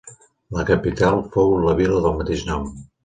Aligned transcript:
La 0.57 0.63
capital 0.69 1.21
fou 1.35 1.53
la 1.67 1.77
vila 1.81 2.01
del 2.07 2.17
mateix 2.23 2.47
nom. 2.49 2.67